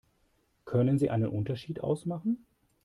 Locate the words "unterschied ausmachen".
1.29-2.43